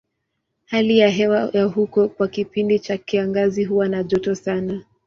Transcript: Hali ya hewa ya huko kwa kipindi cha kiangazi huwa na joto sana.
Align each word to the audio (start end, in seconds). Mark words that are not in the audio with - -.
Hali 0.65 0.97
ya 0.99 1.09
hewa 1.09 1.49
ya 1.53 1.63
huko 1.65 2.09
kwa 2.09 2.27
kipindi 2.27 2.79
cha 2.79 2.97
kiangazi 2.97 3.65
huwa 3.65 3.87
na 3.89 4.03
joto 4.03 4.35
sana. 4.35 4.83